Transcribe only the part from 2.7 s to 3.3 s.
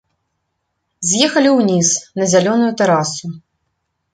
тэрасу.